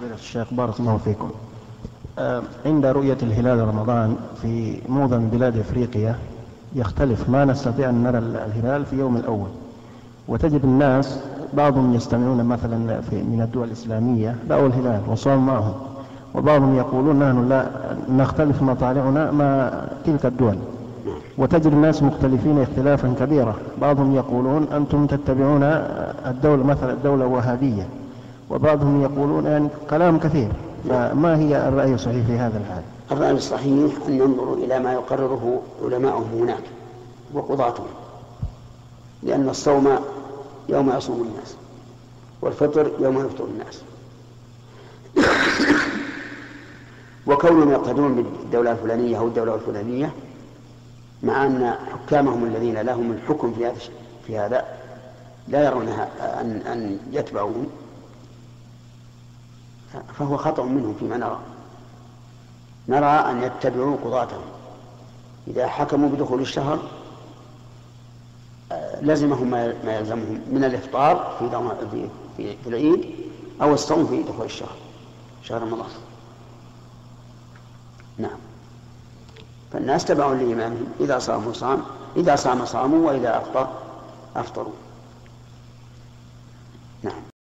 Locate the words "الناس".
10.64-11.20, 21.66-22.02, 41.20-41.56, 43.44-43.82